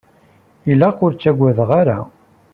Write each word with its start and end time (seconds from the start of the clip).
Ilaq 0.71 0.97
ur 1.05 1.11
tettaggadeḍ 1.13 1.69
ara. 1.81 1.99